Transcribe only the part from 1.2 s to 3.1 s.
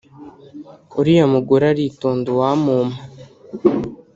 mugore aritonda uwamumpa”